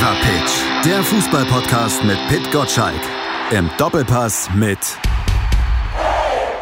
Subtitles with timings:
[0.00, 3.02] Fever Pitch, der Fußballpodcast mit Pit Gottschalk.
[3.50, 4.78] Im Doppelpass mit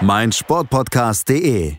[0.01, 1.75] meinsportpodcast.de.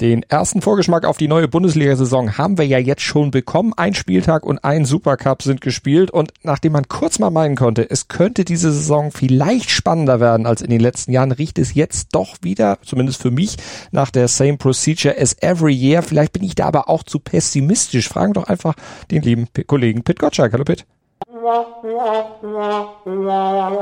[0.00, 3.72] Den ersten Vorgeschmack auf die neue Bundesliga-Saison haben wir ja jetzt schon bekommen.
[3.76, 8.08] Ein Spieltag und ein Supercup sind gespielt und nachdem man kurz mal meinen konnte, es
[8.08, 12.38] könnte diese Saison vielleicht spannender werden als in den letzten Jahren, riecht es jetzt doch
[12.42, 13.56] wieder, zumindest für mich,
[13.92, 16.02] nach der same procedure as every year.
[16.02, 18.08] Vielleicht bin ich da aber auch zu pessimistisch.
[18.08, 18.74] Fragen doch einfach
[19.12, 20.52] den lieben Kollegen Pit Gottschalk.
[20.52, 20.84] Hallo Pit.
[21.26, 21.64] Oh,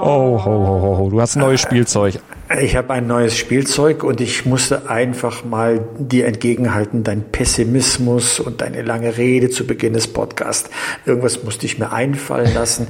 [0.02, 1.10] ho, ho, ho, ho.
[1.10, 2.20] du hast ein neues Spielzeug.
[2.60, 8.60] Ich habe ein neues Spielzeug und ich musste einfach mal dir entgegenhalten, dein Pessimismus und
[8.60, 10.70] deine lange Rede zu Beginn des Podcasts.
[11.04, 12.86] Irgendwas musste ich mir einfallen lassen.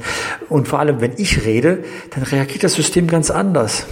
[0.49, 3.87] Und vor allem, wenn ich rede, dann reagiert das System ganz anders.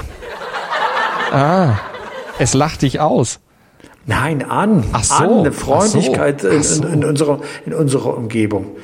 [1.32, 1.76] Ah,
[2.38, 3.40] es lacht dich aus.
[4.06, 4.84] Nein, an.
[4.92, 6.82] Ach so, an, eine Freundlichkeit ach so, ach so.
[6.82, 8.76] In, in, in, unserer, in unserer Umgebung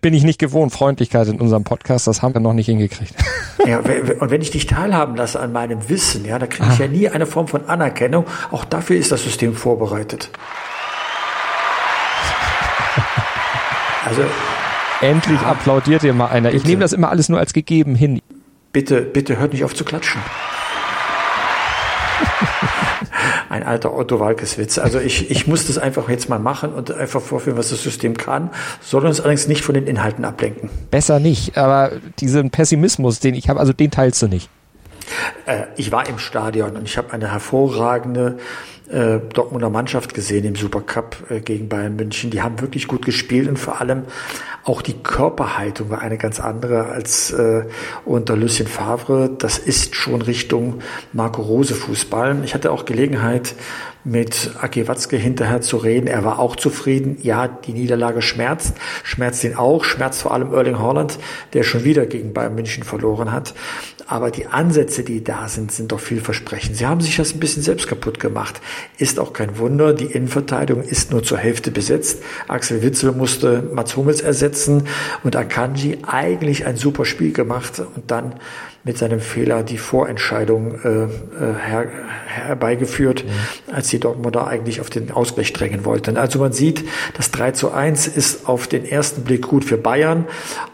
[0.00, 0.72] bin ich nicht gewohnt.
[0.72, 3.14] Freundlichkeit in unserem Podcast, das haben wir noch nicht hingekriegt.
[3.66, 6.84] Ja, und wenn ich dich teilhaben lasse an meinem Wissen, ja, da kriege ich ah.
[6.84, 8.24] ja nie eine Form von Anerkennung.
[8.52, 10.30] Auch dafür ist das System vorbereitet.
[14.06, 14.22] Also
[15.02, 16.54] endlich ja, applaudiert dir mal einer.
[16.54, 18.22] Ich nehme das immer alles nur als gegeben hin.
[18.72, 20.22] Bitte, bitte hört nicht auf zu klatschen
[23.48, 24.78] ein alter Otto Walkes Witz.
[24.78, 28.16] Also ich, ich muss das einfach jetzt mal machen und einfach vorführen, was das System
[28.16, 30.70] kann, soll uns allerdings nicht von den Inhalten ablenken.
[30.90, 34.50] Besser nicht, aber diesen Pessimismus, den ich habe, also den teilst du nicht.
[35.46, 38.38] Äh, ich war im Stadion und ich habe eine hervorragende
[38.90, 42.30] äh, Dortmunder Mannschaft gesehen im Supercup äh, gegen Bayern München.
[42.30, 44.04] Die haben wirklich gut gespielt und vor allem
[44.64, 47.64] auch die Körperhaltung war eine ganz andere als äh,
[48.04, 49.30] unter Lucien Favre.
[49.38, 50.80] Das ist schon Richtung
[51.12, 52.38] Marco Rose Fußball.
[52.44, 53.54] Ich hatte auch Gelegenheit,
[54.04, 56.06] mit Aki Watzke hinterher zu reden.
[56.06, 57.18] Er war auch zufrieden.
[57.22, 61.18] Ja, die Niederlage schmerzt, schmerzt ihn auch, schmerzt vor allem Erling Haaland,
[61.52, 63.54] der schon wieder gegen Bayern München verloren hat.
[64.10, 66.78] Aber die Ansätze, die da sind, sind doch vielversprechend.
[66.78, 68.58] Sie haben sich das ein bisschen selbst kaputt gemacht.
[68.96, 69.92] Ist auch kein Wunder.
[69.92, 72.22] Die Innenverteidigung ist nur zur Hälfte besetzt.
[72.48, 74.84] Axel Witzel musste Mats Hummels ersetzen
[75.24, 78.36] und Akanji eigentlich ein super Spiel gemacht und dann
[78.84, 81.08] mit seinem Fehler die Vorentscheidung äh, äh
[81.64, 81.86] her,
[82.26, 83.74] herbeigeführt, mhm.
[83.74, 86.16] als die Dortmunder eigentlich auf den Ausgleich drängen wollten.
[86.16, 86.84] Also man sieht,
[87.14, 90.26] das 3 zu 1 ist auf den ersten Blick gut für Bayern,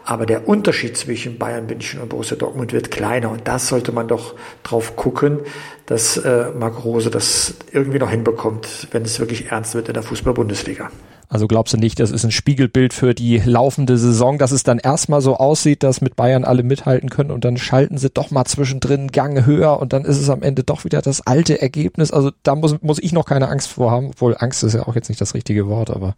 [0.05, 4.07] aber der Unterschied zwischen Bayern München und Borussia Dortmund wird kleiner und das sollte man
[4.07, 5.39] doch drauf gucken,
[5.85, 10.03] dass äh, Marc Rose das irgendwie noch hinbekommt, wenn es wirklich ernst wird in der
[10.03, 10.89] Fußball-Bundesliga.
[11.27, 14.79] Also glaubst du nicht, das ist ein Spiegelbild für die laufende Saison, dass es dann
[14.79, 18.45] erstmal so aussieht, dass mit Bayern alle mithalten können und dann schalten sie doch mal
[18.45, 22.11] zwischendrin Gang höher und dann ist es am Ende doch wieder das alte Ergebnis.
[22.11, 24.95] Also da muss, muss ich noch keine Angst vor haben, obwohl Angst ist ja auch
[24.95, 26.15] jetzt nicht das richtige Wort, aber.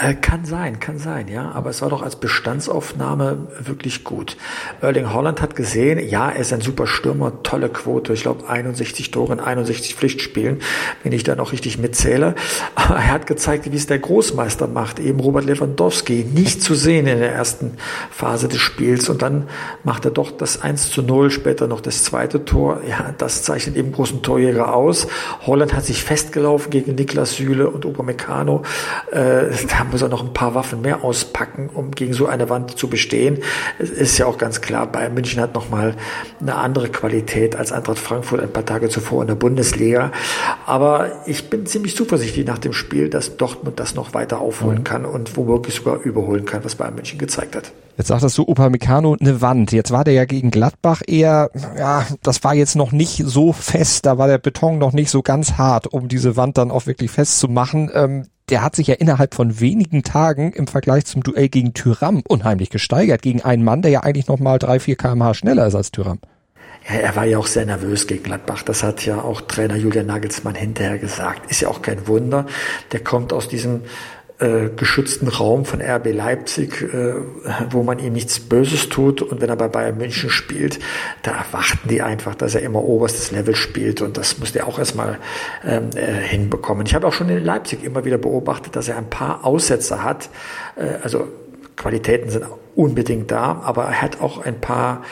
[0.00, 1.50] Äh, kann sein, kann sein, ja.
[1.52, 4.36] Aber es war doch als Bestandsaufnahme wirklich gut.
[4.80, 8.14] Erling Holland hat gesehen, ja, er ist ein super Stürmer, tolle Quote.
[8.14, 10.60] Ich glaube 61 Tore in 61 Pflichtspielen,
[11.02, 12.34] wenn ich da noch richtig mitzähle.
[12.74, 14.98] Aber er hat gezeigt, wie es der Großmeister macht.
[14.98, 17.76] Eben Robert Lewandowski, nicht zu sehen in der ersten
[18.10, 19.10] Phase des Spiels.
[19.10, 19.48] Und dann
[19.84, 22.80] macht er doch das 1 zu 0, später noch das zweite Tor.
[22.88, 25.06] Ja, das zeichnet eben großen Torjäger aus.
[25.46, 28.62] Holland hat sich festgelaufen gegen Niklas Süle und Upamecano.
[29.10, 29.50] Äh,
[29.82, 32.88] da muss er noch ein paar Waffen mehr auspacken, um gegen so eine Wand zu
[32.88, 33.38] bestehen.
[33.80, 35.96] Es ist ja auch ganz klar, Bayern München hat nochmal
[36.40, 40.12] eine andere Qualität als Eintracht Frankfurt ein paar Tage zuvor in der Bundesliga.
[40.66, 44.84] Aber ich bin ziemlich zuversichtlich nach dem Spiel, dass Dortmund das noch weiter aufholen mhm.
[44.84, 47.72] kann und womöglich sogar überholen kann, was Bayern München gezeigt hat.
[47.98, 49.72] Jetzt sagtest du Upamecano eine Wand.
[49.72, 54.06] Jetzt war der ja gegen Gladbach eher, ja, das war jetzt noch nicht so fest,
[54.06, 57.10] da war der Beton noch nicht so ganz hart, um diese Wand dann auch wirklich
[57.10, 57.90] festzumachen.
[57.92, 62.22] Ähm, der hat sich ja innerhalb von wenigen Tagen im Vergleich zum Duell gegen Tyram
[62.28, 65.74] unheimlich gesteigert, gegen einen Mann, der ja eigentlich noch mal drei, vier kmh schneller ist
[65.74, 66.18] als Tyram.
[66.86, 68.62] Ja, er war ja auch sehr nervös gegen Gladbach.
[68.62, 71.50] Das hat ja auch Trainer Julian Nagelsmann hinterher gesagt.
[71.50, 72.44] Ist ja auch kein Wunder.
[72.92, 73.82] Der kommt aus diesem
[74.42, 77.14] äh, geschützten Raum von RB Leipzig, äh,
[77.70, 79.22] wo man ihm nichts Böses tut.
[79.22, 80.80] Und wenn er bei Bayern München spielt,
[81.22, 84.02] da erwarten die einfach, dass er immer oberstes Level spielt.
[84.02, 85.18] Und das muss er auch erstmal
[85.64, 86.86] ähm, äh, hinbekommen.
[86.86, 90.28] Ich habe auch schon in Leipzig immer wieder beobachtet, dass er ein paar Aussätze hat.
[90.76, 91.28] Äh, also
[91.76, 92.44] Qualitäten sind
[92.74, 95.02] unbedingt da, aber er hat auch ein paar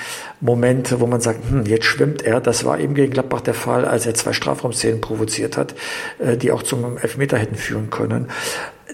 [0.40, 2.40] Momente, wo man sagt, hm, jetzt schwimmt er.
[2.40, 5.74] Das war eben gegen Gladbach der Fall, als er zwei Strafraumszenen provoziert hat,
[6.18, 8.28] äh, die auch zum Elfmeter hätten führen können.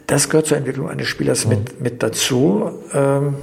[0.06, 2.70] Das gehört zur Entwicklung eines Spielers mit, mit dazu.
[2.92, 3.34] Ähm,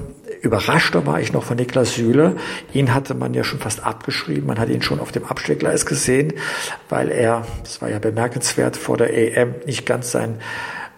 [0.42, 2.36] Überraschter war ich noch von Niklas Süle.
[2.74, 4.46] Ihn hatte man ja schon fast abgeschrieben.
[4.46, 6.34] Man hat ihn schon auf dem Abstellgleis gesehen,
[6.90, 10.40] weil er, das war ja bemerkenswert, vor der EM nicht ganz sein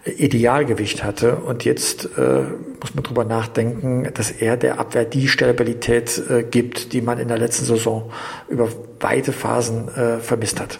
[0.06, 1.36] Idealgewicht hatte.
[1.36, 2.42] Und jetzt äh,
[2.80, 7.28] muss man drüber nachdenken, dass er der Abwehr die Stabilität äh, gibt, die man in
[7.28, 8.10] der letzten Saison
[8.48, 8.68] über
[9.00, 10.78] weite Phasen äh, vermisst hat.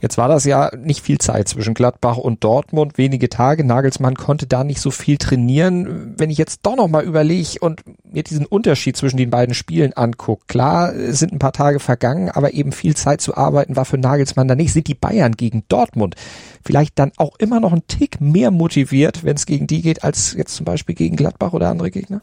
[0.00, 3.64] Jetzt war das ja nicht viel Zeit zwischen Gladbach und Dortmund, wenige Tage.
[3.64, 6.14] Nagelsmann konnte da nicht so viel trainieren.
[6.18, 10.44] Wenn ich jetzt doch nochmal überlege und mir diesen Unterschied zwischen den beiden Spielen angucke,
[10.46, 14.46] klar, sind ein paar Tage vergangen, aber eben viel Zeit zu arbeiten war für Nagelsmann
[14.46, 14.74] da nicht.
[14.74, 16.16] Sind die Bayern gegen Dortmund
[16.64, 20.34] vielleicht dann auch immer noch ein Tick mehr motiviert, wenn es gegen die geht, als
[20.34, 22.20] jetzt zum Beispiel gegen Gladbach oder andere Gegner?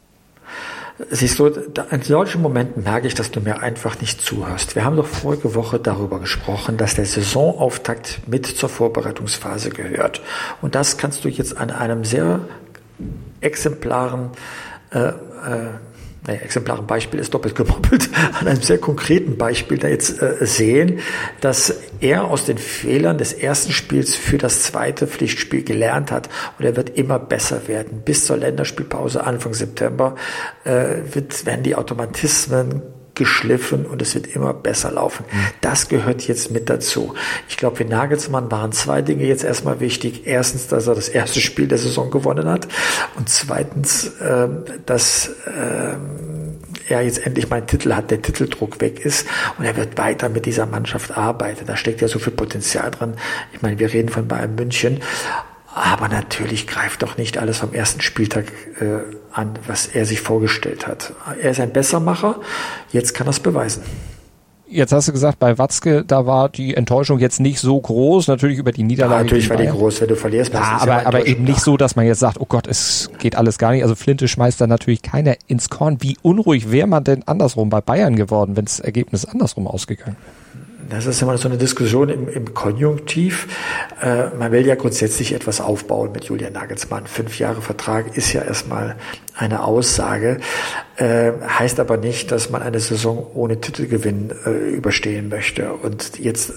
[1.10, 4.76] Siehst du, in solchen Momenten merke ich, dass du mir einfach nicht zuhörst.
[4.76, 10.20] Wir haben doch vorige Woche darüber gesprochen, dass der Saisonauftakt mit zur Vorbereitungsphase gehört.
[10.60, 12.40] Und das kannst du jetzt an einem sehr
[13.40, 14.30] exemplaren
[14.90, 15.12] äh, äh,
[16.26, 18.08] naja, exemplaren Beispiel ist doppelt gemoppelt,
[18.40, 21.00] an einem sehr konkreten Beispiel da jetzt äh, sehen,
[21.40, 26.28] dass er aus den Fehlern des ersten Spiels für das zweite Pflichtspiel gelernt hat
[26.58, 28.02] und er wird immer besser werden.
[28.04, 30.14] Bis zur Länderspielpause Anfang September
[30.64, 32.82] äh, wird, werden die Automatismen
[33.14, 35.24] geschliffen und es wird immer besser laufen.
[35.30, 35.38] Mhm.
[35.60, 37.14] Das gehört jetzt mit dazu.
[37.48, 40.26] Ich glaube, für Nagelsmann waren zwei Dinge jetzt erstmal wichtig.
[40.26, 42.68] Erstens, dass er das erste Spiel der Saison gewonnen hat
[43.16, 49.04] und zweitens, ähm, dass ähm, er jetzt endlich mal einen Titel hat, der Titeldruck weg
[49.04, 49.26] ist
[49.58, 51.66] und er wird weiter mit dieser Mannschaft arbeiten.
[51.66, 53.14] Da steckt ja so viel Potenzial drin.
[53.52, 55.00] Ich meine, wir reden von Bayern München
[55.74, 58.98] aber natürlich greift doch nicht alles am ersten Spieltag äh,
[59.32, 61.14] an, was er sich vorgestellt hat.
[61.40, 62.36] Er ist ein Bessermacher,
[62.90, 63.82] jetzt kann er es beweisen.
[64.66, 68.56] Jetzt hast du gesagt, bei Watzke, da war die Enttäuschung jetzt nicht so groß, natürlich
[68.56, 69.14] über die Niederlage.
[69.16, 70.54] Ja, natürlich war die groß, wenn du verlierst.
[70.54, 73.58] Ja, aber, aber eben nicht so, dass man jetzt sagt, oh Gott, es geht alles
[73.58, 73.82] gar nicht.
[73.82, 75.98] Also Flinte schmeißt da natürlich keiner ins Korn.
[76.00, 80.52] Wie unruhig wäre man denn andersrum bei Bayern geworden, wenn das Ergebnis andersrum ausgegangen wäre?
[80.92, 83.48] Das ist immer so eine Diskussion im, im Konjunktiv.
[84.02, 87.06] Äh, man will ja grundsätzlich etwas aufbauen mit Julian Nagelsmann.
[87.06, 88.96] Fünf Jahre Vertrag ist ja erstmal
[89.34, 90.38] eine Aussage,
[90.96, 95.72] äh, heißt aber nicht, dass man eine Saison ohne Titelgewinn äh, überstehen möchte.
[95.72, 96.52] Und jetzt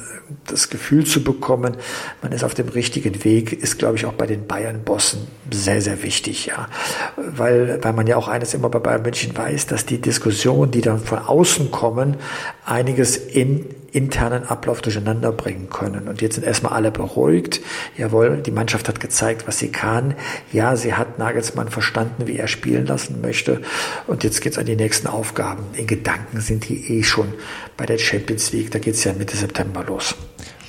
[0.47, 1.77] das Gefühl zu bekommen,
[2.21, 6.03] man ist auf dem richtigen Weg, ist, glaube ich, auch bei den Bayern-Bossen sehr, sehr
[6.03, 6.67] wichtig, ja.
[7.15, 10.81] Weil, weil man ja auch eines immer bei Bayern München weiß, dass die Diskussionen, die
[10.81, 12.17] dann von außen kommen,
[12.65, 16.09] einiges in internen Ablauf durcheinander bringen können.
[16.09, 17.61] Und jetzt sind erstmal alle beruhigt.
[17.97, 20.15] Jawohl, die Mannschaft hat gezeigt, was sie kann.
[20.51, 23.61] Ja, sie hat Nagelsmann verstanden, wie er spielen lassen möchte.
[24.05, 25.63] Und jetzt geht's an die nächsten Aufgaben.
[25.73, 27.33] In Gedanken sind die eh schon
[27.77, 28.71] bei der Champions League.
[28.71, 30.15] Da geht's ja Mitte September los.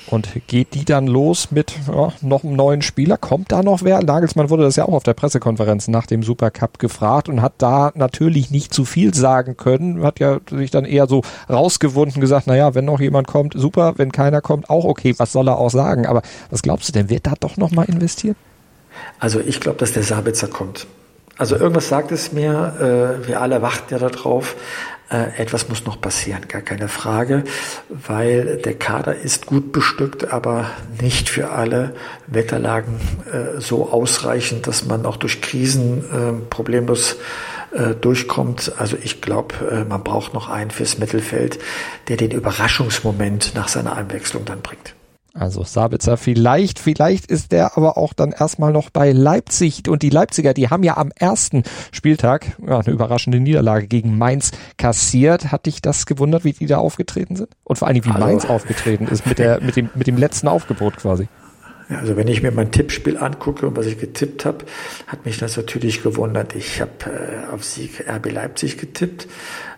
[0.08, 3.16] Und geht die dann los mit ja, noch einem neuen Spieler?
[3.16, 4.02] Kommt da noch wer?
[4.02, 7.90] Nagelsmann wurde das ja auch auf der Pressekonferenz nach dem Supercup gefragt und hat da
[7.94, 10.02] natürlich nicht zu viel sagen können.
[10.02, 14.12] Hat ja sich dann eher so rausgewunden gesagt, naja, wenn noch jemand kommt, super, wenn
[14.12, 16.06] keiner kommt, auch okay, was soll er auch sagen?
[16.06, 18.36] Aber was glaubst du denn, wird da doch nochmal investiert?
[19.18, 20.86] Also ich glaube, dass der Sabitzer kommt.
[21.38, 24.56] Also irgendwas sagt es mir, äh, wir alle warten ja darauf,
[25.10, 27.44] äh, etwas muss noch passieren, gar keine Frage,
[27.88, 30.70] weil der Kader ist gut bestückt, aber
[31.00, 31.94] nicht für alle
[32.26, 32.94] Wetterlagen
[33.30, 37.16] äh, so ausreichend, dass man auch durch Krisen äh, problemlos
[38.00, 38.72] durchkommt.
[38.78, 41.58] Also ich glaube, äh, man braucht noch einen fürs Mittelfeld,
[42.08, 44.95] der den Überraschungsmoment nach seiner Einwechslung dann bringt.
[45.38, 50.08] Also Sabitzer vielleicht, vielleicht ist der aber auch dann erstmal noch bei Leipzig und die
[50.08, 51.62] Leipziger, die haben ja am ersten
[51.92, 55.52] Spieltag ja, eine überraschende Niederlage gegen Mainz kassiert.
[55.52, 57.50] Hat dich das gewundert, wie die da aufgetreten sind?
[57.64, 58.26] Und vor allem, wie Hallo.
[58.26, 61.28] Mainz aufgetreten ist mit der, mit dem, mit dem letzten Aufgebot quasi.
[61.88, 64.64] Also wenn ich mir mein Tippspiel angucke und was ich getippt habe,
[65.06, 66.56] hat mich das natürlich gewundert.
[66.56, 69.28] Ich habe äh, auf Sieg RB Leipzig getippt,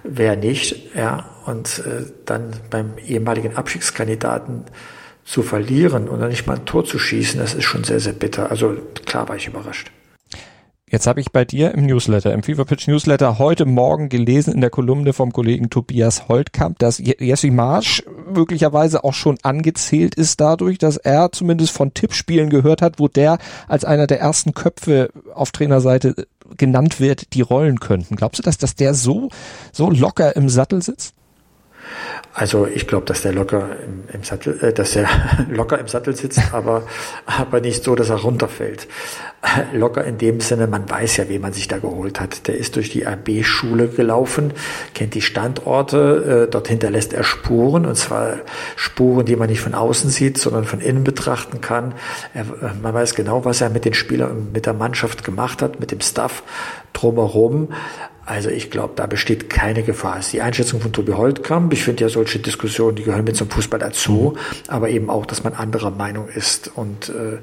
[0.05, 4.65] wer nicht, ja, und äh, dann beim ehemaligen Abstiegskandidaten
[5.29, 8.51] zu verlieren dann nicht mal ein Tor zu schießen, das ist schon sehr, sehr bitter.
[8.51, 9.91] Also klar war ich überrascht.
[10.91, 14.63] Jetzt habe ich bei dir im Newsletter, im Fever Pitch Newsletter heute Morgen gelesen in
[14.63, 20.79] der Kolumne vom Kollegen Tobias Holtkamp, dass Jesse Marsch möglicherweise auch schon angezählt ist dadurch,
[20.79, 25.51] dass er zumindest von Tippspielen gehört hat, wo der als einer der ersten Köpfe auf
[25.51, 28.17] Trainerseite genannt wird, die rollen könnten.
[28.17, 29.29] Glaubst du, dass, dass der so,
[29.73, 31.13] so locker im Sattel sitzt?
[32.35, 35.09] Also ich glaube, dass der locker im, im Sattel, äh, dass er
[35.51, 36.87] locker im Sattel sitzt, aber
[37.27, 38.87] aber nicht so, dass er runterfällt.
[39.73, 42.49] Locker in dem Sinne, man weiß ja, wen man sich da geholt hat.
[42.49, 44.53] Der ist durch die AB-Schule gelaufen,
[44.95, 48.39] kennt die Standorte, äh, dort hinterlässt er Spuren und zwar
[48.77, 51.95] Spuren, die man nicht von außen sieht, sondern von innen betrachten kann.
[52.35, 55.63] Er, äh, man weiß genau, was er mit den Spielern und mit der Mannschaft gemacht
[55.63, 56.43] hat, mit dem Staff
[56.93, 57.69] drumherum.
[58.29, 60.19] Also ich glaube, da besteht keine Gefahr.
[60.19, 61.73] Ist die Einschätzung von Tobi Holtkamp.
[61.73, 65.45] Ich finde ja solche Diskussionen, die gehören mit zum Fußball dazu, aber eben auch, dass
[65.45, 66.71] man anderer Meinung ist.
[66.75, 67.39] Und äh,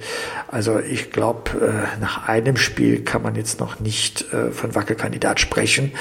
[0.48, 5.92] also ich glaube, nach einem Spiel kann man jetzt noch nicht äh, von Wackelkandidat sprechen.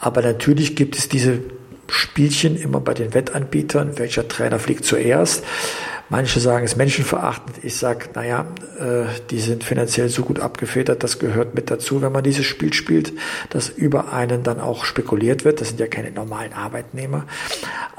[0.00, 1.40] Aber natürlich gibt es diese
[1.88, 3.98] Spielchen immer bei den Wettanbietern.
[3.98, 5.44] Welcher Trainer fliegt zuerst?
[6.08, 7.64] Manche sagen es menschenverachtend.
[7.64, 8.46] Ich sage, naja,
[8.78, 12.72] äh, die sind finanziell so gut abgefedert, das gehört mit dazu, wenn man dieses Spiel
[12.72, 13.12] spielt,
[13.50, 15.60] dass über einen dann auch spekuliert wird.
[15.60, 17.26] Das sind ja keine normalen Arbeitnehmer.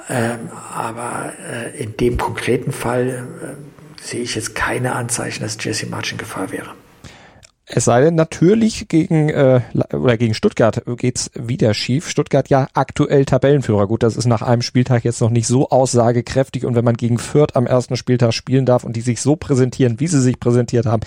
[0.09, 5.87] Ähm, aber äh, in dem konkreten Fall äh, sehe ich jetzt keine Anzeichen, dass Jesse
[5.87, 6.69] March in Gefahr wäre.
[7.69, 9.59] Es sei denn, natürlich gegen äh,
[9.91, 12.07] oder gegen Stuttgart geht's wieder schief.
[12.07, 13.87] Stuttgart ja aktuell Tabellenführer.
[13.87, 16.65] Gut, das ist nach einem Spieltag jetzt noch nicht so aussagekräftig.
[16.65, 19.99] Und wenn man gegen Fürth am ersten Spieltag spielen darf und die sich so präsentieren,
[19.99, 21.01] wie sie sich präsentiert haben,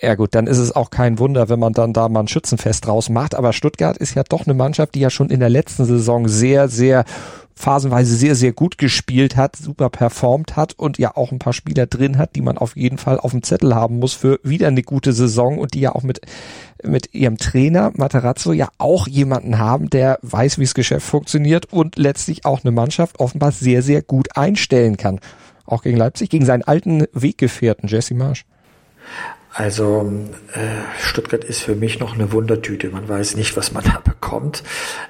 [0.00, 2.86] ja gut, dann ist es auch kein Wunder, wenn man dann da mal ein Schützenfest
[2.86, 3.36] draus macht.
[3.36, 6.68] Aber Stuttgart ist ja doch eine Mannschaft, die ja schon in der letzten Saison sehr,
[6.68, 7.04] sehr
[7.54, 11.86] phasenweise sehr, sehr gut gespielt hat, super performt hat und ja auch ein paar Spieler
[11.86, 14.82] drin hat, die man auf jeden Fall auf dem Zettel haben muss für wieder eine
[14.82, 16.20] gute Saison und die ja auch mit,
[16.82, 21.96] mit ihrem Trainer Materazzo ja auch jemanden haben, der weiß, wie das Geschäft funktioniert und
[21.96, 25.20] letztlich auch eine Mannschaft offenbar sehr, sehr gut einstellen kann.
[25.64, 28.44] Auch gegen Leipzig, gegen seinen alten Weggefährten Jesse Marsch.
[29.56, 30.12] Also
[30.52, 30.58] äh,
[31.00, 32.90] Stuttgart ist für mich noch eine Wundertüte.
[32.90, 34.64] Man weiß nicht, was man da bekommt.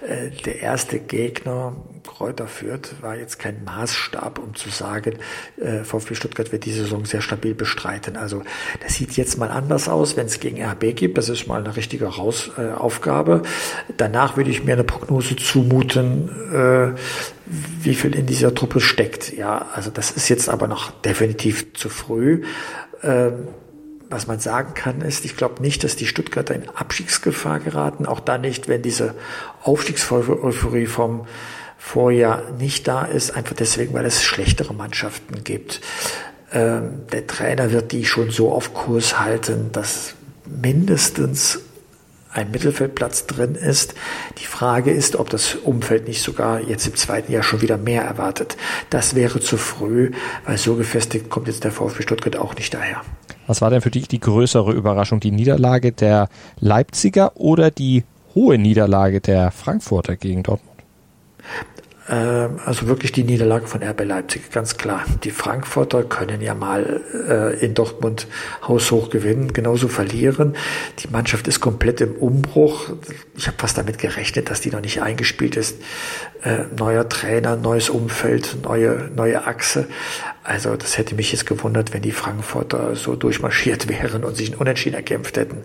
[0.06, 1.74] Äh, der erste Gegner,
[2.06, 5.14] Kräuter Fürth, war jetzt kein Maßstab, um zu sagen,
[5.56, 8.18] äh, VfB Stuttgart wird die Saison sehr stabil bestreiten.
[8.18, 8.42] Also
[8.82, 11.16] das sieht jetzt mal anders aus, wenn es gegen RB gibt.
[11.16, 13.44] Das ist mal eine richtige Raus äh, Aufgabe.
[13.96, 16.92] Danach würde ich mir eine Prognose zumuten, äh,
[17.46, 19.32] wie viel in dieser Truppe steckt.
[19.32, 22.42] Ja, also das ist jetzt aber noch definitiv zu früh.
[23.02, 23.48] Ähm,
[24.10, 28.06] was man sagen kann, ist, ich glaube nicht, dass die Stuttgarter in Abstiegsgefahr geraten.
[28.06, 29.14] Auch dann nicht, wenn diese
[29.62, 31.26] Aufstiegseuphorie vom
[31.78, 35.80] Vorjahr nicht da ist, einfach deswegen, weil es schlechtere Mannschaften gibt.
[36.52, 40.14] Ähm, der Trainer wird die schon so auf Kurs halten, dass
[40.46, 41.60] mindestens
[42.34, 43.94] ein Mittelfeldplatz drin ist.
[44.38, 48.02] Die Frage ist, ob das Umfeld nicht sogar jetzt im zweiten Jahr schon wieder mehr
[48.02, 48.56] erwartet.
[48.90, 50.10] Das wäre zu früh,
[50.44, 53.02] weil so gefestigt kommt jetzt der VfB Stuttgart auch nicht daher.
[53.46, 55.20] Was war denn für dich die größere Überraschung?
[55.20, 56.28] Die Niederlage der
[56.60, 60.74] Leipziger oder die hohe Niederlage der Frankfurter gegen Dortmund?
[62.08, 65.04] Ähm, also wirklich die Niederlage von RB Leipzig, ganz klar.
[65.22, 68.26] Die Frankfurter können ja mal äh, in Dortmund
[68.66, 70.54] haushoch gewinnen, genauso verlieren.
[70.98, 72.90] Die Mannschaft ist komplett im Umbruch.
[73.36, 75.80] Ich habe fast damit gerechnet, dass die noch nicht eingespielt ist.
[76.42, 79.86] Äh, neuer Trainer, neues Umfeld, neue, neue Achse.
[80.42, 84.58] Also das hätte mich jetzt gewundert, wenn die Frankfurter so durchmarschiert wären und sich ein
[84.58, 85.62] Unentschieden erkämpft hätten.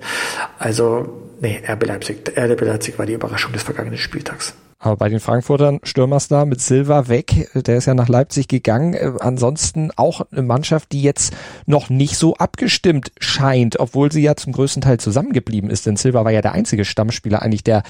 [0.58, 4.53] Also, nee, RB Leipzig, RB Leipzig war die Überraschung des vergangenen Spieltags.
[4.81, 8.93] Aber bei den Frankfurtern Stürmerstar mit Silva weg, der ist ja nach Leipzig gegangen.
[8.93, 14.38] Äh, ansonsten auch eine Mannschaft, die jetzt noch nicht so abgestimmt scheint, obwohl sie ja
[14.38, 15.86] zum größten Teil zusammengeblieben ist.
[15.86, 17.83] Denn Silva war ja der einzige Stammspieler eigentlich, der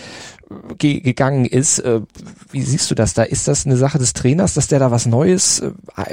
[0.49, 1.77] äh, ge gegangen ist.
[1.77, 2.01] Äh,
[2.49, 3.21] wie siehst du das da?
[3.21, 5.61] Ist das eine Sache des Trainers, dass der da was Neues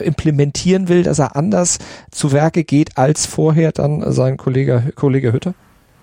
[0.03, 1.79] implementieren will, dass er anders
[2.11, 5.55] zu Werke geht als vorher dann sein Kollege, Kollege Hütter?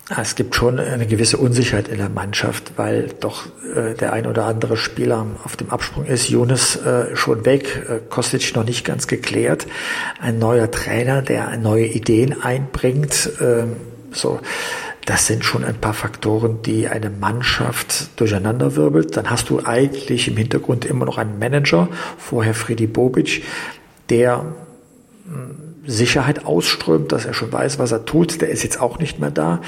[0.10, 4.28] Ah, es gibt schon eine gewisse Unsicherheit in der Mannschaft, weil doch äh, der ein
[4.28, 6.28] oder andere Spieler auf dem Absprung ist.
[6.28, 9.66] Jonas äh, schon weg, äh, Kostic noch nicht ganz geklärt.
[10.20, 13.32] Ein neuer Trainer, der neue Ideen einbringt.
[13.40, 13.64] Äh,
[14.12, 14.42] so,
[15.06, 19.16] das sind schon ein paar Faktoren, die eine Mannschaft durcheinanderwirbelt.
[19.16, 23.44] Dann hast du eigentlich im Hintergrund immer noch einen Manager, vorher Freddy Bobic,
[24.10, 24.54] der
[25.86, 28.42] Sicherheit ausströmt, dass er schon weiß, was er tut.
[28.42, 29.62] Der ist jetzt auch nicht mehr da.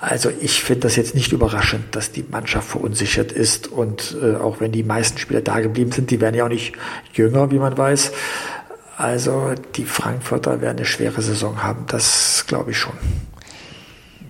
[0.00, 3.66] Also ich finde das jetzt nicht überraschend, dass die Mannschaft verunsichert ist.
[3.66, 6.74] Und äh, auch wenn die meisten Spieler da geblieben sind, die werden ja auch nicht
[7.12, 8.12] jünger, wie man weiß.
[8.96, 11.84] Also die Frankfurter werden eine schwere Saison haben.
[11.88, 12.94] Das glaube ich schon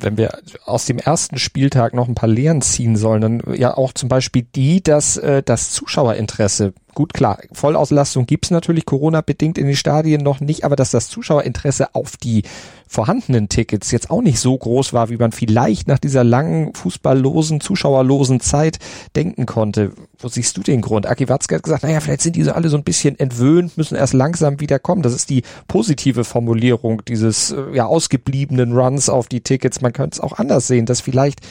[0.00, 3.92] wenn wir aus dem ersten Spieltag noch ein paar Lehren ziehen sollen, dann ja auch
[3.92, 9.76] zum Beispiel die, dass äh, das Zuschauerinteresse Gut, klar, Vollauslastung gibt's natürlich Corona-bedingt in den
[9.76, 12.42] Stadien noch nicht, aber dass das Zuschauerinteresse auf die
[12.88, 17.60] vorhandenen Tickets jetzt auch nicht so groß war, wie man vielleicht nach dieser langen, fußballlosen,
[17.60, 18.80] zuschauerlosen Zeit
[19.14, 19.92] denken konnte.
[20.18, 21.06] Wo siehst du den Grund?
[21.06, 24.14] Aki Watzke hat gesagt, naja, vielleicht sind diese alle so ein bisschen entwöhnt, müssen erst
[24.14, 25.02] langsam wieder kommen.
[25.02, 29.80] Das ist die positive Formulierung dieses äh, ja ausgebliebenen Runs auf die Tickets.
[29.82, 31.42] Man könnte es auch anders sehen, dass vielleicht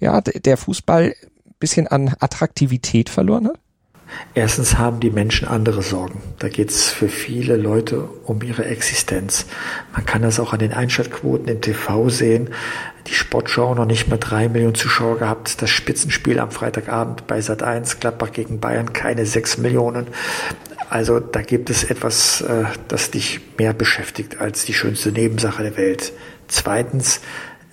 [0.00, 1.14] ja der Fußball
[1.58, 3.60] bisschen an Attraktivität verloren hat?
[4.34, 6.22] Erstens haben die Menschen andere Sorgen.
[6.38, 9.46] Da geht es für viele Leute um ihre Existenz.
[9.92, 12.50] Man kann das auch an den Einschaltquoten im TV sehen.
[13.06, 15.60] Die Sportschau noch nicht mal drei Millionen Zuschauer gehabt.
[15.62, 20.06] Das Spitzenspiel am Freitagabend bei Sat 1, Gladbach gegen Bayern, keine sechs Millionen.
[20.90, 25.76] Also da gibt es etwas, äh, das dich mehr beschäftigt als die schönste Nebensache der
[25.76, 26.12] Welt.
[26.48, 27.20] Zweitens,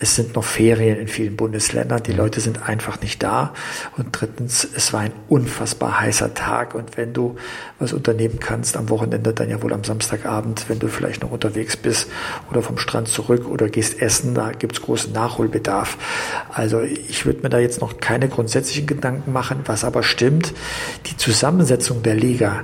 [0.06, 3.56] es sind noch Ferien in vielen Bundesländern, die Leute sind einfach nicht da.
[3.98, 6.76] Und drittens, es war ein unfassbar heißer Tag.
[6.76, 7.38] Und wenn du
[7.80, 11.76] was unternehmen kannst am Wochenende, dann ja wohl am Samstagabend, wenn du vielleicht noch unterwegs
[11.76, 12.08] bist
[12.52, 15.98] oder vom Strand zurück oder gehst essen, da gibt's großen Nachholbedarf.
[16.54, 19.62] Also ich würde mir da jetzt noch keine grundsätzlichen Gedanken machen.
[19.66, 20.54] Was aber stimmt,
[21.08, 22.64] die Zusammensetzung der Liga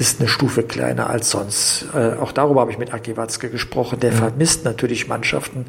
[0.00, 1.86] ist eine Stufe kleiner als sonst.
[1.94, 4.00] Äh, auch darüber habe ich mit Aki Watzke gesprochen.
[4.00, 5.66] Der vermisst natürlich Mannschaften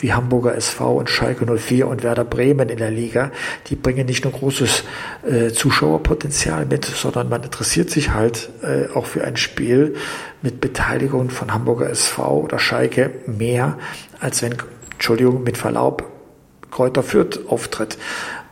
[0.00, 3.30] wie Hamburger SV und Schalke 04 und Werder Bremen in der Liga.
[3.68, 4.84] Die bringen nicht nur großes
[5.28, 9.96] äh, Zuschauerpotenzial mit, sondern man interessiert sich halt äh, auch für ein Spiel
[10.40, 13.78] mit Beteiligung von Hamburger SV oder Schalke mehr,
[14.18, 14.56] als wenn,
[14.92, 16.10] Entschuldigung, mit Verlaub,
[16.70, 17.98] Kräuter Fürth auftritt.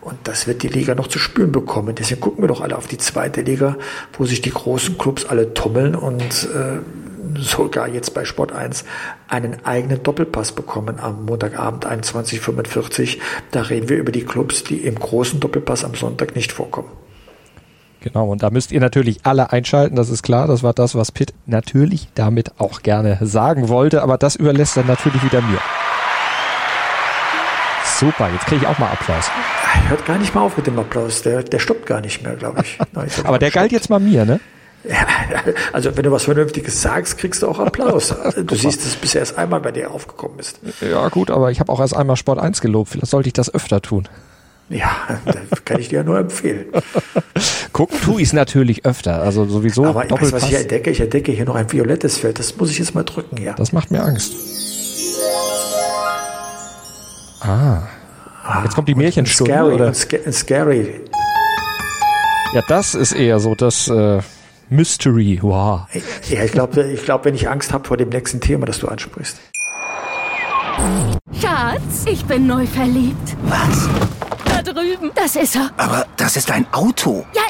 [0.03, 1.95] Und das wird die Liga noch zu spüren bekommen.
[1.95, 3.77] Deswegen gucken wir doch alle auf die zweite Liga,
[4.19, 8.85] wo sich die großen Clubs alle tummeln und äh, sogar jetzt bei Sport 1
[9.29, 13.19] einen eigenen Doppelpass bekommen am Montagabend 21.45.
[13.53, 16.89] Da reden wir über die Clubs, die im großen Doppelpass am Sonntag nicht vorkommen.
[18.01, 20.49] Genau, und da müsst ihr natürlich alle einschalten, das ist klar.
[20.49, 24.85] Das war das, was Pitt natürlich damit auch gerne sagen wollte, aber das überlässt er
[24.85, 25.61] natürlich wieder mir.
[28.03, 29.31] Super, jetzt kriege ich auch mal Applaus.
[29.89, 32.63] Hört gar nicht mal auf mit dem Applaus, der, der stoppt gar nicht mehr, glaube
[32.63, 32.77] ich.
[32.93, 34.41] Nein, Aber der galt jetzt mal mir, ne?
[34.83, 35.07] Ja,
[35.73, 38.13] also wenn du was Vernünftiges sagst, kriegst du auch Applaus.
[38.45, 40.59] Du siehst, dass es bisher erst einmal bei dir aufgekommen ist.
[40.81, 42.91] Ja gut, aber ich habe auch erst einmal Sport 1 gelobt.
[42.91, 44.09] Vielleicht sollte ich das öfter tun.
[44.69, 44.91] Ja,
[45.25, 46.67] das kann ich dir ja nur empfehlen.
[47.73, 49.23] Gucken tue ich es natürlich öfter.
[49.23, 49.85] Also sowieso.
[49.85, 50.91] Aber weißt, was ich entdecke?
[50.91, 52.41] Ich entdecke hier noch ein violettes Feld.
[52.41, 53.53] Das muss ich jetzt mal drücken hier.
[53.53, 54.33] Das macht mir Angst.
[57.43, 57.83] Ah.
[58.65, 59.53] Jetzt kommt die Märchenstunde.
[59.53, 59.95] Scary, oder?
[59.95, 61.01] Scary.
[62.53, 64.21] Ja, das ist eher so das äh,
[64.69, 65.39] Mystery.
[65.43, 65.83] Wow.
[66.29, 68.89] Ja, ich glaube, ich glaub, wenn ich Angst habe vor dem nächsten Thema, das du
[68.89, 69.39] ansprichst.
[71.41, 73.37] Schatz, ich bin neu verliebt.
[73.45, 73.89] Was?
[74.45, 75.11] Da drüben.
[75.15, 75.71] Das ist er.
[75.77, 77.25] Aber das ist ein Auto.
[77.35, 77.43] Ja,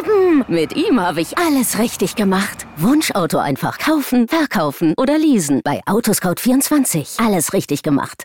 [0.00, 0.44] eben.
[0.48, 2.66] Mit ihm habe ich alles richtig gemacht.
[2.76, 5.60] Wunschauto einfach kaufen, verkaufen oder leasen.
[5.64, 7.24] Bei Autoscout24.
[7.24, 8.24] Alles richtig gemacht.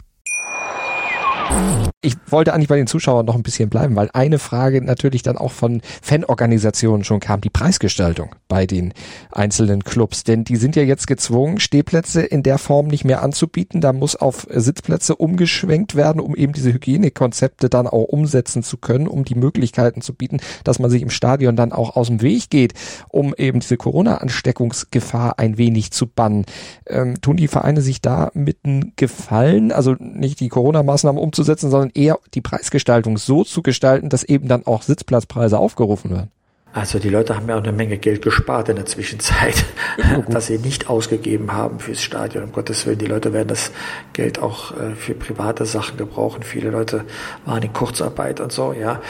[2.03, 5.37] Ich wollte eigentlich bei den Zuschauern noch ein bisschen bleiben, weil eine Frage natürlich dann
[5.37, 8.95] auch von Fanorganisationen schon kam, die Preisgestaltung bei den
[9.31, 10.23] einzelnen Clubs.
[10.23, 13.81] Denn die sind ja jetzt gezwungen, Stehplätze in der Form nicht mehr anzubieten.
[13.81, 19.07] Da muss auf Sitzplätze umgeschwenkt werden, um eben diese Hygienekonzepte dann auch umsetzen zu können,
[19.07, 22.49] um die Möglichkeiten zu bieten, dass man sich im Stadion dann auch aus dem Weg
[22.49, 22.73] geht,
[23.09, 26.45] um eben diese Corona-Ansteckungsgefahr ein wenig zu bannen.
[26.87, 31.91] Ähm, tun die Vereine sich da mit einem Gefallen, also nicht die Corona-Maßnahmen umzusetzen, sondern
[31.93, 36.31] eher die Preisgestaltung so zu gestalten, dass eben dann auch Sitzplatzpreise aufgerufen werden.
[36.73, 39.65] Also die Leute haben ja auch eine Menge Geld gespart in der Zwischenzeit,
[39.97, 42.45] ja, was sie nicht ausgegeben haben fürs Stadion.
[42.45, 43.71] Um Gottes Willen, die Leute werden das
[44.13, 46.43] Geld auch äh, für private Sachen gebrauchen.
[46.43, 47.03] Viele Leute
[47.45, 48.73] waren in Kurzarbeit und so.
[48.73, 49.01] Ja,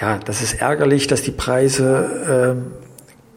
[0.00, 2.72] ja, das ist ärgerlich, dass die Preise ähm,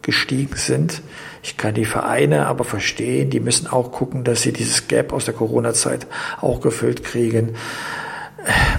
[0.01, 1.01] gestiegen sind.
[1.41, 3.31] Ich kann die Vereine aber verstehen.
[3.31, 6.07] Die müssen auch gucken, dass sie dieses Gap aus der Corona-Zeit
[6.39, 7.55] auch gefüllt kriegen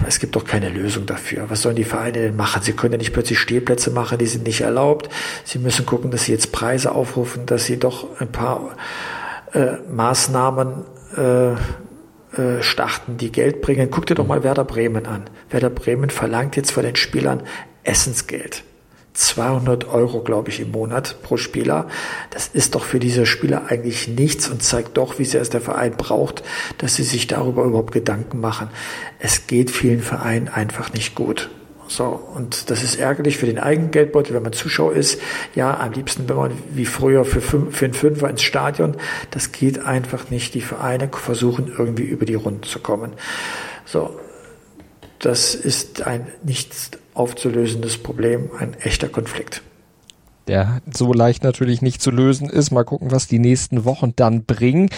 [0.06, 1.48] es gibt doch keine Lösung dafür.
[1.48, 2.62] Was sollen die Vereine denn machen?
[2.62, 5.08] Sie können ja nicht plötzlich Stehplätze machen, die sind nicht erlaubt.
[5.44, 8.76] Sie müssen gucken, dass sie jetzt Preise aufrufen, dass sie doch ein paar
[9.52, 10.84] äh, Maßnahmen
[11.16, 13.90] äh, äh, starten, die Geld bringen.
[13.90, 15.24] Guck dir doch mal Werder Bremen an.
[15.50, 17.42] Werder Bremen verlangt jetzt von den Spielern
[17.84, 18.64] Essensgeld.
[19.14, 21.88] 200 Euro, glaube ich, im Monat pro Spieler.
[22.30, 25.60] Das ist doch für diese Spieler eigentlich nichts und zeigt doch, wie sehr es der
[25.60, 26.42] Verein braucht,
[26.78, 28.68] dass sie sich darüber überhaupt Gedanken machen.
[29.20, 31.48] Es geht vielen Vereinen einfach nicht gut.
[31.86, 35.20] So, und das ist ärgerlich für den eigenen Geldbeutel, wenn man Zuschauer ist.
[35.54, 38.96] Ja, am liebsten, wenn man wie früher für, fünf, für einen Fünfer ins Stadion.
[39.30, 40.54] Das geht einfach nicht.
[40.54, 43.12] Die Vereine versuchen irgendwie über die Runden zu kommen.
[43.84, 44.18] So,
[45.18, 49.62] das ist ein nicht aufzulösendes Problem, ein echter Konflikt.
[50.48, 52.70] Der so leicht natürlich nicht zu lösen ist.
[52.70, 54.90] Mal gucken, was die nächsten Wochen dann bringen.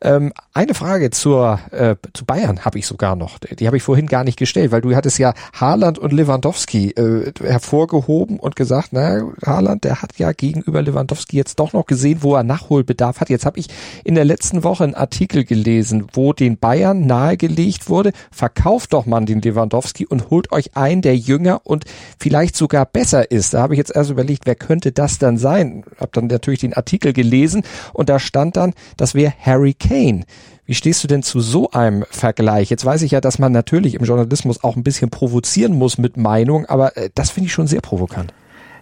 [0.00, 3.38] Ähm, eine Frage zur äh, zu Bayern habe ich sogar noch.
[3.38, 7.32] Die habe ich vorhin gar nicht gestellt, weil du hattest ja Haaland und Lewandowski äh,
[7.42, 12.34] hervorgehoben und gesagt, na Haaland, der hat ja gegenüber Lewandowski jetzt doch noch gesehen, wo
[12.34, 13.30] er Nachholbedarf hat.
[13.30, 13.68] Jetzt habe ich
[14.04, 19.24] in der letzten Woche einen Artikel gelesen, wo den Bayern nahegelegt wurde, verkauft doch mal
[19.24, 21.84] den Lewandowski und holt euch einen, der jünger und
[22.18, 23.54] vielleicht sogar besser ist.
[23.54, 25.84] Da habe ich jetzt erst überlegt, wer könnte das dann sein?
[25.98, 30.24] Hab dann natürlich den Artikel gelesen und da stand dann, das wäre Harry Kane.
[30.66, 32.70] Wie stehst du denn zu so einem Vergleich?
[32.70, 36.16] Jetzt weiß ich ja, dass man natürlich im Journalismus auch ein bisschen provozieren muss mit
[36.16, 38.32] Meinung, aber äh, das finde ich schon sehr provokant.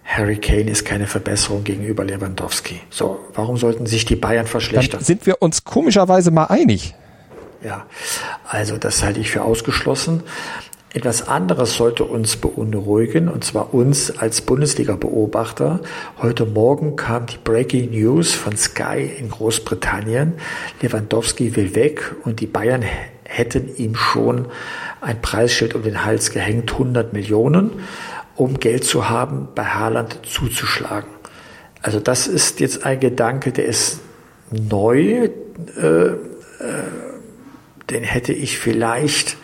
[0.04, 2.80] Harry Kane ist keine Verbesserung gegenüber Lewandowski.
[2.90, 4.98] So, warum sollten sich die Bayern verschlechtern?
[4.98, 6.94] Dann sind wir uns komischerweise mal einig.
[7.64, 7.86] Ja,
[8.48, 10.24] also das halte ich für ausgeschlossen.
[10.94, 15.80] Etwas anderes sollte uns beunruhigen, und zwar uns als Bundesliga-Beobachter.
[16.20, 20.34] Heute Morgen kam die Breaking News von Sky in Großbritannien.
[20.82, 22.84] Lewandowski will weg und die Bayern
[23.24, 24.48] hätten ihm schon
[25.00, 27.70] ein Preisschild um den Hals gehängt, 100 Millionen,
[28.36, 31.08] um Geld zu haben, bei Haaland zuzuschlagen.
[31.80, 34.00] Also das ist jetzt ein Gedanke, der ist
[34.50, 35.30] neu.
[35.80, 36.16] Äh, äh,
[37.88, 39.38] den hätte ich vielleicht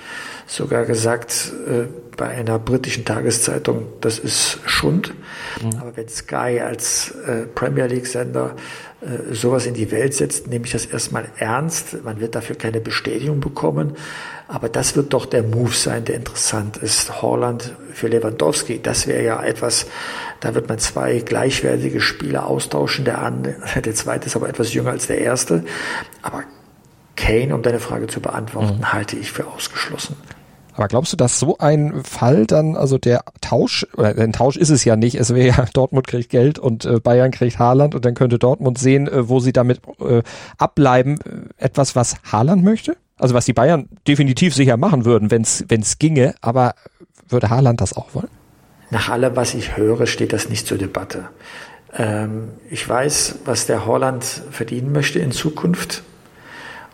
[0.48, 1.84] sogar gesagt äh,
[2.16, 5.14] bei einer britischen Tageszeitung, das ist Schund.
[5.62, 5.78] Mhm.
[5.78, 8.56] Aber wenn Sky als äh, Premier League-Sender
[9.00, 12.02] äh, sowas in die Welt setzt, nehme ich das erstmal ernst.
[12.02, 13.92] Man wird dafür keine Bestätigung bekommen.
[14.48, 17.22] Aber das wird doch der Move sein, der interessant ist.
[17.22, 19.86] Holland für Lewandowski, das wäre ja etwas,
[20.40, 23.04] da wird man zwei gleichwertige Spieler austauschen.
[23.04, 25.64] Der, andere, der zweite ist aber etwas jünger als der erste.
[26.22, 26.42] Aber
[27.14, 28.92] Kane, um deine Frage zu beantworten, mhm.
[28.92, 30.16] halte ich für ausgeschlossen.
[30.78, 34.70] Aber glaubst du, dass so ein Fall dann, also der Tausch, oder ein Tausch ist
[34.70, 38.04] es ja nicht, es wäre ja, Dortmund kriegt Geld und äh, Bayern kriegt Haaland und
[38.04, 40.22] dann könnte Dortmund sehen, äh, wo sie damit äh,
[40.56, 42.96] abbleiben, äh, etwas, was Haaland möchte?
[43.16, 46.76] Also was die Bayern definitiv sicher machen würden, wenn es ginge, aber
[47.28, 48.30] würde Haaland das auch wollen?
[48.90, 51.28] Nach allem, was ich höre, steht das nicht zur Debatte.
[51.92, 56.04] Ähm, ich weiß, was der Holland verdienen möchte in Zukunft.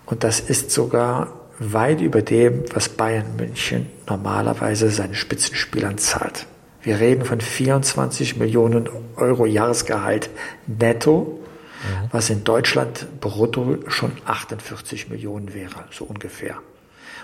[0.07, 6.46] Und das ist sogar weit über dem, was Bayern München normalerweise seinen Spitzenspielern zahlt.
[6.83, 10.29] Wir reden von 24 Millionen Euro Jahresgehalt
[10.66, 11.40] netto,
[11.83, 12.09] mhm.
[12.12, 16.57] was in Deutschland brutto schon 48 Millionen wäre, so ungefähr.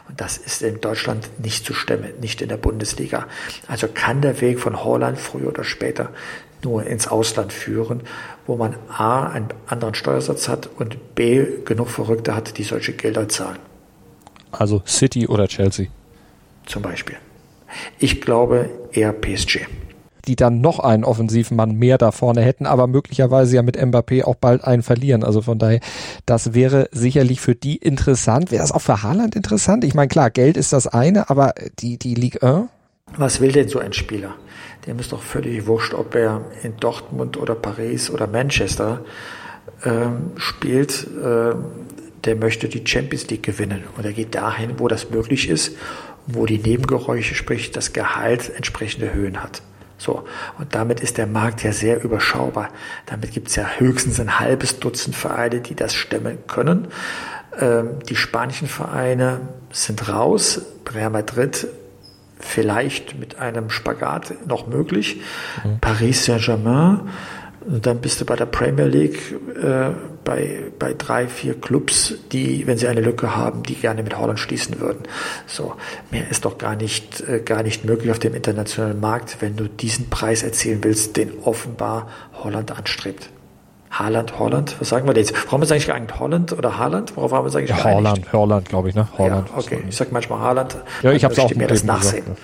[0.08, 3.26] Und das ist in Deutschland nicht zu stemmen, nicht in der Bundesliga.
[3.68, 6.08] Also kann der Weg von Holland früher oder später
[6.64, 8.02] nur ins Ausland führen,
[8.46, 13.28] wo man A, einen anderen Steuersatz hat und B, genug Verrückte hat, die solche Gelder
[13.28, 13.58] zahlen.
[14.52, 15.86] Also City oder Chelsea?
[16.66, 17.16] Zum Beispiel.
[17.98, 19.60] Ich glaube eher PSG.
[20.26, 24.34] Die dann noch einen Offensivmann mehr da vorne hätten, aber möglicherweise ja mit Mbappé auch
[24.34, 25.24] bald einen verlieren.
[25.24, 25.80] Also von daher,
[26.26, 28.50] das wäre sicherlich für die interessant.
[28.50, 29.82] Wäre das auch für Haaland interessant?
[29.84, 32.68] Ich meine, klar, Geld ist das eine, aber die, die Ligue 1?
[33.16, 34.34] Was will denn so ein Spieler?
[34.86, 39.00] Dem ist doch völlig wurscht, ob er in Dortmund oder Paris oder Manchester
[39.84, 41.06] ähm, spielt.
[41.22, 41.64] Ähm,
[42.24, 43.84] der möchte die Champions League gewinnen.
[43.96, 45.76] Und er geht dahin, wo das möglich ist,
[46.26, 49.62] wo die Nebengeräusche, sprich das Gehalt entsprechende Höhen hat.
[49.98, 50.24] So,
[50.58, 52.70] und damit ist der Markt ja sehr überschaubar.
[53.06, 56.88] Damit gibt es ja höchstens ein halbes Dutzend Vereine, die das stemmen können.
[57.58, 60.62] Ähm, die spanischen Vereine sind raus.
[60.90, 61.68] Real Madrid
[62.38, 65.20] vielleicht mit einem Spagat noch möglich.
[65.62, 65.80] Mhm.
[65.80, 67.10] Paris Saint-Germain
[67.66, 69.90] und dann bist du bei der Premier League äh,
[70.24, 74.38] bei, bei drei, vier Clubs, die, wenn sie eine Lücke haben, die gerne mit Holland
[74.38, 75.02] schließen würden.
[75.46, 75.74] So,
[76.10, 79.68] mehr ist doch gar nicht, äh, gar nicht möglich auf dem internationalen Markt, wenn du
[79.68, 82.08] diesen Preis erzielen willst, den offenbar
[82.42, 83.30] Holland anstrebt.
[83.90, 85.34] Haaland, Holland, was sagen wir jetzt?
[85.46, 86.20] Warum wir eigentlich geeignet?
[86.20, 87.16] Holland oder Haaland?
[87.16, 89.08] Worauf haben wir uns eigentlich ja, Holland, Holland, glaube ich, ne?
[89.18, 89.48] Holland.
[89.48, 90.76] Ja, okay, ich sag manchmal Haaland.
[91.02, 92.24] Ja, ich habe es auch mir das nachsehen.
[92.24, 92.38] Gesagt,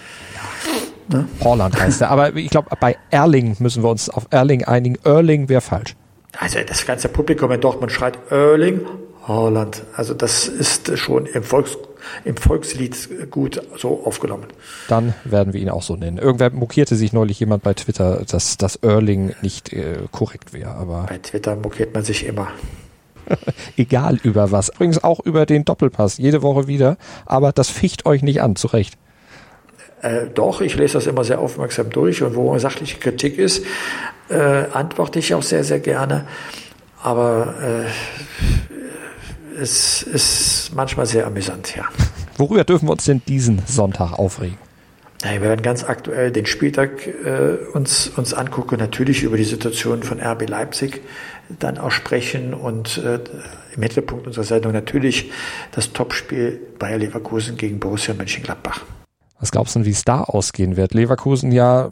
[1.08, 1.28] Ne?
[1.42, 2.10] Holland heißt er.
[2.10, 4.98] Aber ich glaube, bei Erling müssen wir uns auf Erling einigen.
[5.04, 5.94] Erling wäre falsch.
[6.38, 8.80] Also das ganze Publikum in Dortmund schreit Erling
[9.26, 9.82] Holland.
[9.94, 11.76] Also das ist schon im, Volks,
[12.24, 14.46] im Volkslied gut so aufgenommen.
[14.88, 16.18] Dann werden wir ihn auch so nennen.
[16.18, 20.72] Irgendwer mokierte sich neulich jemand bei Twitter, dass das Erling nicht äh, korrekt wäre.
[20.72, 22.48] Aber bei Twitter mokiert man sich immer.
[23.76, 24.68] Egal über was.
[24.68, 26.96] Übrigens auch über den Doppelpass, jede Woche wieder.
[27.24, 28.96] Aber das ficht euch nicht an, zu Recht.
[30.02, 33.64] Äh, doch, ich lese das immer sehr aufmerksam durch und wo sachliche Kritik ist,
[34.28, 36.26] äh, antworte ich auch sehr, sehr gerne.
[37.02, 41.84] Aber äh, es ist manchmal sehr amüsant, ja.
[42.36, 44.58] Worüber dürfen wir uns denn diesen Sonntag aufregen?
[45.24, 50.02] Ja, wir werden ganz aktuell den Spieltag äh, uns, uns angucken, natürlich über die Situation
[50.02, 51.00] von RB Leipzig
[51.58, 53.20] dann auch sprechen und äh,
[53.74, 55.30] im Mittelpunkt unserer Sendung natürlich
[55.72, 58.84] das Topspiel Bayer Leverkusen gegen Borussia Mönchengladbach.
[59.38, 60.94] Was glaubst du, wie es da ausgehen wird?
[60.94, 61.90] Leverkusen ja,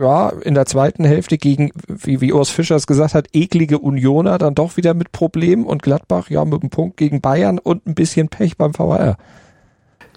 [0.00, 4.38] ja in der zweiten Hälfte gegen, wie, wie Urs Fischer es gesagt hat, eklige Unioner
[4.38, 7.94] dann doch wieder mit Problemen und Gladbach ja mit einem Punkt gegen Bayern und ein
[7.94, 9.16] bisschen Pech beim VR.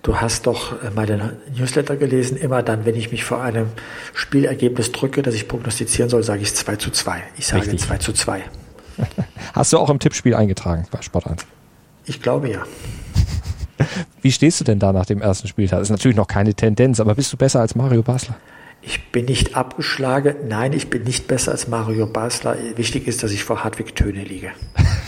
[0.04, 2.36] Du hast doch äh, meine Newsletter gelesen.
[2.38, 3.68] Immer dann, wenn ich mich vor einem
[4.14, 7.22] Spielergebnis drücke, das ich prognostizieren soll, sage ich 2 zu 2.
[7.38, 7.82] Ich sage Richtig.
[7.82, 8.44] 2 zu 2.
[9.54, 11.46] Hast du auch im Tippspiel eingetragen bei Sport 1?
[12.06, 12.64] Ich glaube ja.
[14.22, 15.80] Wie stehst du denn da nach dem ersten Spieltag?
[15.80, 18.36] Das ist natürlich noch keine Tendenz, aber bist du besser als Mario Basler?
[18.82, 20.36] Ich bin nicht abgeschlagen.
[20.48, 22.58] Nein, ich bin nicht besser als Mario Basler.
[22.76, 24.52] Wichtig ist, dass ich vor Hartwig Töne liege.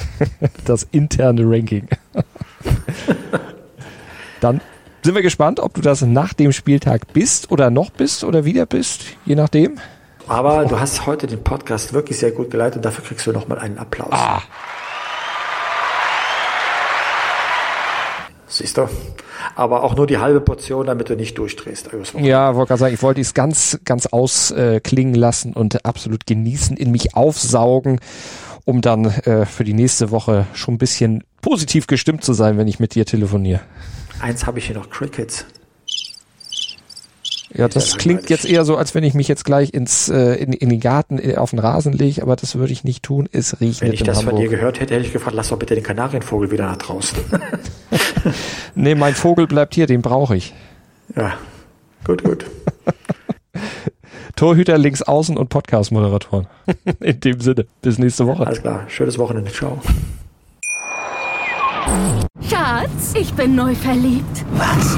[0.65, 1.87] das interne Ranking.
[4.41, 4.61] Dann
[5.01, 8.65] sind wir gespannt, ob du das nach dem Spieltag bist oder noch bist oder wieder
[8.65, 9.79] bist, je nachdem.
[10.27, 13.59] Aber du hast heute den Podcast wirklich sehr gut geleitet und dafür kriegst du nochmal
[13.59, 14.11] einen Applaus.
[14.11, 14.41] Ah.
[18.53, 18.87] Siehst du?
[19.55, 21.89] Aber auch nur die halbe Portion, damit du nicht durchdrehst.
[22.19, 26.91] Ja, wollte gerade sagen, ich wollte es ganz, ganz ausklingen lassen und absolut genießen, in
[26.91, 27.99] mich aufsaugen,
[28.63, 32.67] um dann äh, für die nächste Woche schon ein bisschen positiv gestimmt zu sein, wenn
[32.67, 33.61] ich mit dir telefoniere.
[34.19, 35.47] Eins habe ich hier noch, Crickets.
[37.55, 40.53] Ja, das klingt jetzt eher so, als wenn ich mich jetzt gleich ins äh, in,
[40.53, 43.29] in den Garten in, auf den Rasen lege, aber das würde ich nicht tun.
[43.31, 44.33] Es riecht Wenn ich das Hamburg.
[44.33, 47.17] von dir gehört hätte, hätte ich gefragt, lass doch bitte den Kanarienvogel wieder nach draußen.
[48.75, 50.53] nee, mein Vogel bleibt hier, den brauche ich.
[51.15, 51.33] Ja,
[52.03, 52.45] gut, gut.
[54.35, 56.47] Torhüter links außen und Podcast-Moderatoren.
[57.01, 58.47] In dem Sinne, bis nächste Woche.
[58.47, 59.51] Alles klar, schönes Wochenende.
[59.51, 59.79] Ciao.
[62.49, 64.43] Schatz, ich bin neu verliebt.
[64.53, 64.97] Was?